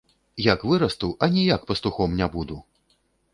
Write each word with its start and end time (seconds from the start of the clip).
Як 0.43 0.63
вырасту, 0.69 1.09
аніяк 1.27 1.61
пастухом 1.73 2.17
не 2.23 2.31
буду! 2.37 2.59